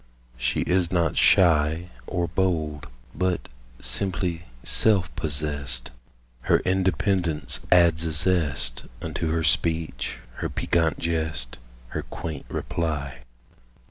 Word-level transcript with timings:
She 0.35 0.61
is 0.61 0.91
not 0.91 1.15
shy 1.15 1.89
Or 2.07 2.27
bold, 2.27 2.87
but 3.13 3.47
simply 3.79 4.45
self 4.63 5.15
possessed; 5.15 5.91
Her 6.49 6.57
independence 6.61 7.59
adds 7.71 8.03
a 8.05 8.11
zest 8.11 8.85
Unto 8.99 9.29
her 9.29 9.43
speech, 9.43 10.17
her 10.37 10.49
piquant 10.49 10.97
jest, 10.97 11.59
Her 11.89 12.01
quaint 12.01 12.47
reply. 12.49 13.19